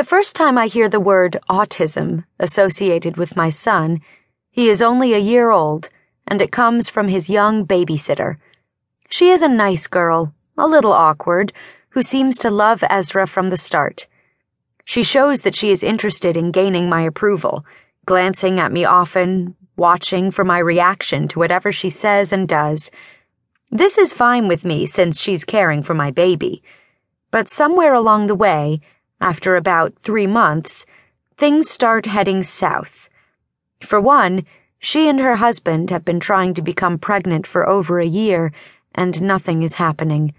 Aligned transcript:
The 0.00 0.06
first 0.06 0.34
time 0.34 0.56
I 0.56 0.66
hear 0.66 0.88
the 0.88 0.98
word 0.98 1.36
autism 1.50 2.24
associated 2.38 3.18
with 3.18 3.36
my 3.36 3.50
son, 3.50 4.00
he 4.50 4.70
is 4.70 4.80
only 4.80 5.12
a 5.12 5.18
year 5.18 5.50
old, 5.50 5.90
and 6.26 6.40
it 6.40 6.50
comes 6.50 6.88
from 6.88 7.08
his 7.08 7.28
young 7.28 7.66
babysitter. 7.66 8.36
She 9.10 9.28
is 9.28 9.42
a 9.42 9.46
nice 9.48 9.86
girl, 9.86 10.32
a 10.56 10.66
little 10.66 10.94
awkward, 10.94 11.52
who 11.90 12.02
seems 12.02 12.38
to 12.38 12.50
love 12.50 12.82
Ezra 12.88 13.26
from 13.26 13.50
the 13.50 13.58
start. 13.58 14.06
She 14.86 15.02
shows 15.02 15.42
that 15.42 15.54
she 15.54 15.70
is 15.70 15.82
interested 15.82 16.34
in 16.34 16.50
gaining 16.50 16.88
my 16.88 17.02
approval, 17.02 17.66
glancing 18.06 18.58
at 18.58 18.72
me 18.72 18.86
often, 18.86 19.54
watching 19.76 20.30
for 20.30 20.44
my 20.44 20.60
reaction 20.60 21.28
to 21.28 21.38
whatever 21.38 21.72
she 21.72 21.90
says 21.90 22.32
and 22.32 22.48
does. 22.48 22.90
This 23.70 23.98
is 23.98 24.14
fine 24.14 24.48
with 24.48 24.64
me 24.64 24.86
since 24.86 25.20
she's 25.20 25.44
caring 25.44 25.82
for 25.82 25.92
my 25.92 26.10
baby. 26.10 26.62
But 27.30 27.50
somewhere 27.50 27.92
along 27.92 28.28
the 28.28 28.34
way, 28.34 28.80
after 29.20 29.56
about 29.56 29.92
three 29.92 30.26
months, 30.26 30.86
things 31.36 31.68
start 31.68 32.06
heading 32.06 32.42
south. 32.42 33.08
For 33.82 34.00
one, 34.00 34.44
she 34.78 35.08
and 35.08 35.20
her 35.20 35.36
husband 35.36 35.90
have 35.90 36.04
been 36.04 36.20
trying 36.20 36.54
to 36.54 36.62
become 36.62 36.98
pregnant 36.98 37.46
for 37.46 37.68
over 37.68 38.00
a 38.00 38.06
year, 38.06 38.52
and 38.94 39.20
nothing 39.20 39.62
is 39.62 39.74
happening. 39.74 40.32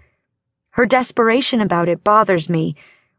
Her 0.70 0.86
desperation 0.86 1.60
about 1.60 1.88
it 1.88 2.02
bothers 2.02 2.48
me, 2.48 2.74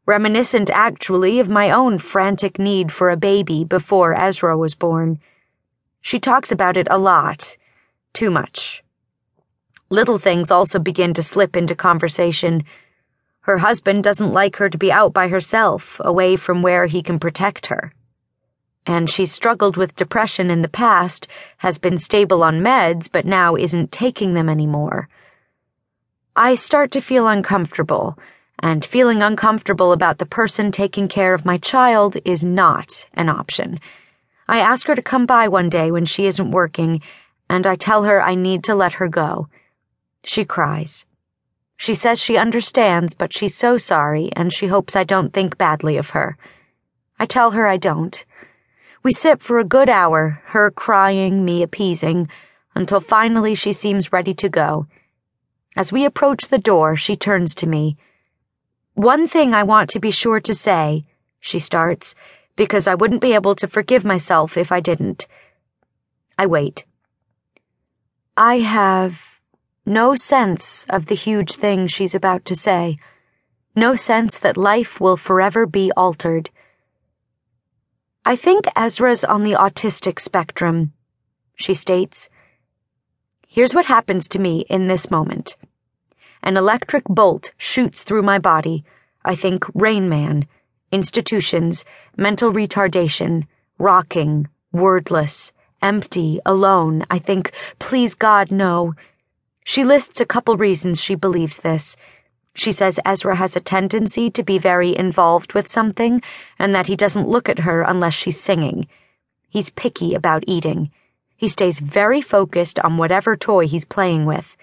reminiscent 0.06 0.70
actually 0.70 1.40
of 1.40 1.48
my 1.48 1.72
own 1.72 2.00
frantic 2.00 2.60
need 2.60 2.92
for 2.92 3.10
a 3.10 3.18
baby 3.18 3.64
before 3.64 4.20
Ezra 4.20 4.58
was 4.58 4.76
born. 4.76 5.20
She 6.02 6.20
talks 6.20 6.52
about 6.52 6.76
it 6.76 6.88
a 6.90 6.98
lot, 6.98 7.56
too 8.12 8.30
much. 8.30 8.84
Little 9.90 10.18
things 10.18 10.52
also 10.52 10.80
begin 10.80 11.14
to 11.14 11.24
slip 11.24 11.56
into 11.56 11.76
conversation 11.76 12.64
her 13.44 13.58
husband 13.58 14.04
doesn't 14.04 14.32
like 14.32 14.56
her 14.56 14.70
to 14.70 14.78
be 14.78 14.92
out 14.92 15.14
by 15.14 15.28
herself, 15.28 16.00
away 16.00 16.36
from 16.36 16.62
where 16.62 16.86
he 16.86 17.04
can 17.04 17.20
protect 17.20 17.68
her. 17.68 17.94
And 18.86 19.10
she's 19.10 19.32
struggled 19.32 19.76
with 19.76 19.96
depression 19.96 20.50
in 20.50 20.62
the 20.62 20.70
past, 20.70 21.28
has 21.58 21.78
been 21.78 21.98
stable 21.98 22.42
on 22.42 22.62
meds, 22.62 23.10
but 23.12 23.26
now 23.26 23.56
isn't 23.56 23.92
taking 23.92 24.34
them 24.34 24.48
anymore. 24.48 25.10
I 26.36 26.56
start 26.56 26.90
to 26.92 27.02
feel 27.02 27.28
uncomfortable, 27.28 28.18
and 28.60 28.86
feeling 28.86 29.22
uncomfortable 29.22 29.92
about 29.92 30.20
the 30.20 30.26
person 30.26 30.72
taking 30.72 31.10
care 31.10 31.34
of 31.34 31.46
my 31.46 31.58
child 31.58 32.16
is 32.24 32.46
not 32.46 33.06
an 33.14 33.28
option. 33.28 33.80
I 34.48 34.60
ask 34.60 34.88
her 34.88 34.96
to 34.96 35.02
come 35.02 35.26
by 35.26 35.50
one 35.50 35.70
day 35.70 35.92
when 35.92 36.06
she 36.06 36.28
isn't 36.28 36.52
working, 36.52 37.02
and 37.50 37.68
I 37.68 37.76
tell 37.76 38.04
her 38.04 38.22
I 38.22 38.36
need 38.36 38.64
to 38.64 38.76
let 38.76 38.94
her 38.94 39.10
go. 39.10 39.50
She 40.24 40.46
cries. 40.46 41.06
She 41.84 41.96
says 41.96 42.18
she 42.18 42.38
understands, 42.38 43.14
but 43.14 43.34
she's 43.34 43.54
so 43.54 43.76
sorry, 43.78 44.30
and 44.38 44.54
she 44.54 44.68
hopes 44.68 44.96
I 44.96 45.04
don't 45.04 45.34
think 45.34 45.58
badly 45.58 45.98
of 45.98 46.12
her. 46.12 46.38
I 47.20 47.26
tell 47.26 47.52
her 47.52 47.68
I 47.68 47.76
don't. 47.76 48.24
We 49.04 49.12
sit 49.12 49.42
for 49.42 49.60
a 49.60 49.66
good 49.66 49.90
hour, 49.90 50.42
her 50.46 50.72
crying, 50.72 51.44
me 51.44 51.62
appeasing, 51.62 52.30
until 52.74 53.02
finally 53.02 53.54
she 53.54 53.74
seems 53.74 54.14
ready 54.14 54.34
to 54.34 54.48
go. 54.48 54.88
As 55.76 55.92
we 55.92 56.06
approach 56.06 56.48
the 56.48 56.58
door, 56.58 56.96
she 56.96 57.18
turns 57.18 57.54
to 57.56 57.68
me. 57.68 57.98
One 58.94 59.28
thing 59.28 59.54
I 59.54 59.64
want 59.64 59.90
to 59.90 60.00
be 60.00 60.10
sure 60.10 60.40
to 60.40 60.54
say, 60.54 61.06
she 61.42 61.60
starts, 61.60 62.16
because 62.56 62.88
I 62.88 62.96
wouldn't 62.96 63.20
be 63.20 63.34
able 63.34 63.56
to 63.56 63.68
forgive 63.68 64.06
myself 64.06 64.56
if 64.56 64.72
I 64.72 64.80
didn't. 64.80 65.28
I 66.40 66.46
wait. 66.46 66.86
I 68.38 68.60
have 68.60 69.33
no 69.86 70.16
sense 70.16 70.86
of 70.90 71.08
the 71.08 71.16
huge 71.16 71.54
thing 71.56 71.88
she's 71.88 72.16
about 72.16 72.46
to 72.46 72.56
say. 72.56 72.98
No 73.76 73.96
sense 73.96 74.38
that 74.38 74.56
life 74.56 75.02
will 75.02 75.18
forever 75.18 75.66
be 75.66 75.92
altered. 75.98 76.50
I 78.26 78.38
think 78.38 78.66
Ezra's 78.76 79.26
on 79.26 79.44
the 79.44 79.54
autistic 79.54 80.20
spectrum, 80.20 80.94
she 81.56 81.74
states. 81.74 82.30
Here's 83.48 83.76
what 83.76 83.86
happens 83.86 84.28
to 84.30 84.40
me 84.40 84.66
in 84.70 84.88
this 84.88 85.12
moment. 85.12 85.58
An 86.42 86.56
electric 86.56 87.04
bolt 87.06 87.52
shoots 87.58 88.04
through 88.04 88.24
my 88.24 88.40
body. 88.40 88.86
I 89.26 89.36
think 89.36 89.66
Rain 89.74 90.08
Man, 90.08 90.48
institutions, 90.92 91.84
mental 92.16 92.54
retardation, 92.54 93.48
rocking, 93.78 94.48
wordless, 94.72 95.52
empty, 95.82 96.40
alone. 96.46 97.06
I 97.10 97.20
think, 97.20 97.52
please 97.80 98.14
God, 98.16 98.52
no. 98.52 98.94
She 99.64 99.84
lists 99.84 100.20
a 100.20 100.26
couple 100.26 100.58
reasons 100.58 101.02
she 101.02 101.16
believes 101.16 101.60
this. 101.60 101.96
She 102.56 102.72
says 102.72 103.00
Ezra 103.06 103.36
has 103.36 103.56
a 103.56 103.62
tendency 103.62 104.30
to 104.30 104.44
be 104.44 104.58
very 104.58 104.96
involved 104.96 105.54
with 105.54 105.68
something 105.68 106.22
and 106.60 106.76
that 106.76 106.88
he 106.88 106.96
doesn't 106.96 107.28
look 107.28 107.50
at 107.50 107.60
her 107.60 107.82
unless 107.82 108.14
she's 108.14 108.40
singing. 108.40 108.88
He's 109.50 109.70
picky 109.70 110.14
about 110.14 110.44
eating. 110.48 110.92
He 111.36 111.48
stays 111.48 111.80
very 111.80 112.22
focused 112.22 112.80
on 112.80 112.98
whatever 112.98 113.36
toy 113.36 113.68
he's 113.68 113.86
playing 113.86 114.26
with. 114.26 114.56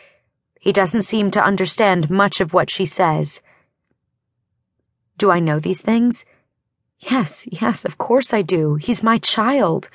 He 0.61 0.73
doesn't 0.73 1.03
seem 1.03 1.31
to 1.33 1.43
understand 1.43 2.11
much 2.11 2.41
of 2.41 2.53
what 2.53 2.71
she 2.71 2.87
says. 2.87 3.41
Do 5.17 5.31
I 5.31 5.41
know 5.41 5.59
these 5.59 5.81
things? 5.81 6.25
Yes, 6.99 7.49
yes, 7.51 7.85
of 7.85 7.99
course 7.99 8.33
I 8.35 8.43
do. 8.43 8.75
He's 8.75 9.03
my 9.03 9.19
child. 9.19 9.89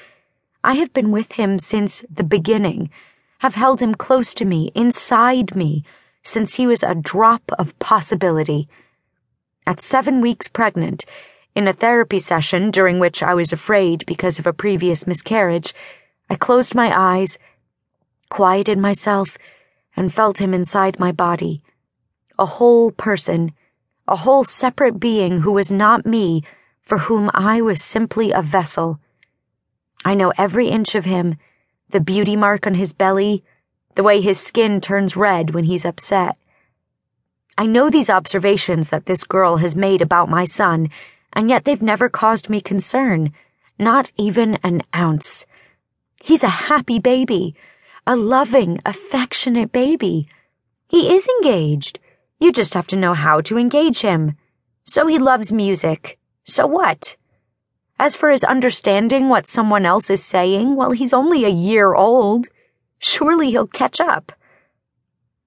I 0.63 0.73
have 0.73 0.91
been 0.93 1.11
with 1.11 1.33
him 1.33 1.59
since 1.59 2.03
the 2.09 2.23
beginning 2.23 2.89
have 3.39 3.55
held 3.55 3.81
him 3.81 3.93
close 3.93 4.33
to 4.33 4.45
me, 4.45 4.71
inside 4.75 5.55
me, 5.55 5.83
since 6.23 6.55
he 6.55 6.65
was 6.65 6.83
a 6.83 6.95
drop 6.95 7.43
of 7.59 7.77
possibility. 7.79 8.67
At 9.67 9.79
seven 9.79 10.21
weeks 10.21 10.47
pregnant, 10.47 11.05
in 11.55 11.67
a 11.67 11.73
therapy 11.73 12.19
session 12.19 12.71
during 12.71 12.99
which 12.99 13.23
I 13.23 13.33
was 13.33 13.53
afraid 13.53 14.05
because 14.05 14.39
of 14.39 14.47
a 14.47 14.53
previous 14.53 15.07
miscarriage, 15.07 15.73
I 16.29 16.35
closed 16.35 16.75
my 16.75 16.91
eyes, 16.93 17.37
quieted 18.29 18.77
myself, 18.77 19.37
and 19.95 20.13
felt 20.13 20.39
him 20.39 20.53
inside 20.53 20.99
my 20.99 21.11
body. 21.11 21.61
A 22.37 22.45
whole 22.45 22.91
person, 22.91 23.53
a 24.07 24.17
whole 24.17 24.43
separate 24.43 24.99
being 24.99 25.41
who 25.41 25.51
was 25.51 25.71
not 25.71 26.05
me, 26.05 26.43
for 26.81 26.99
whom 26.99 27.31
I 27.33 27.61
was 27.61 27.81
simply 27.81 28.31
a 28.31 28.41
vessel. 28.41 28.99
I 30.03 30.13
know 30.13 30.33
every 30.37 30.67
inch 30.67 30.95
of 30.95 31.05
him 31.05 31.37
the 31.89 31.99
beauty 31.99 32.35
mark 32.35 32.65
on 32.65 32.75
his 32.75 32.93
belly, 32.93 33.43
the 33.95 34.03
way 34.03 34.21
his 34.21 34.39
skin 34.39 34.81
turns 34.81 35.15
red 35.15 35.53
when 35.53 35.65
he's 35.65 35.85
upset. 35.85 36.37
I 37.57 37.65
know 37.65 37.89
these 37.89 38.09
observations 38.09 38.89
that 38.89 39.05
this 39.05 39.23
girl 39.23 39.57
has 39.57 39.75
made 39.75 40.01
about 40.01 40.29
my 40.29 40.43
son, 40.43 40.89
and 41.31 41.49
yet 41.49 41.63
they've 41.63 41.81
never 41.81 42.09
caused 42.09 42.49
me 42.49 42.59
concern, 42.59 43.31
not 43.79 44.11
even 44.17 44.55
an 44.63 44.83
ounce. 44.93 45.45
He's 46.21 46.43
a 46.43 46.67
happy 46.69 46.99
baby, 46.99 47.55
a 48.05 48.15
loving, 48.15 48.79
affectionate 48.85 49.71
baby. 49.71 50.27
He 50.87 51.13
is 51.13 51.27
engaged. 51.27 51.99
You 52.39 52.51
just 52.51 52.73
have 52.73 52.87
to 52.87 52.97
know 52.97 53.13
how 53.13 53.41
to 53.41 53.57
engage 53.57 54.01
him. 54.01 54.35
So 54.83 55.07
he 55.07 55.17
loves 55.17 55.51
music. 55.51 56.19
So 56.45 56.67
what? 56.67 57.15
As 57.97 58.15
for 58.15 58.29
his 58.29 58.43
understanding 58.43 59.29
what 59.29 59.47
someone 59.47 59.85
else 59.85 60.09
is 60.09 60.23
saying, 60.23 60.75
well, 60.75 60.91
he's 60.91 61.13
only 61.13 61.45
a 61.45 61.49
year 61.49 61.93
old. 61.93 62.49
Surely 62.99 63.51
he'll 63.51 63.67
catch 63.67 64.01
up. 64.01 64.33